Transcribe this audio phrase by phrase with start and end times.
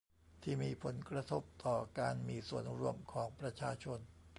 [0.43, 3.99] ที่มีผลกระทบต่อการมีส่วนร่วมของประชาชน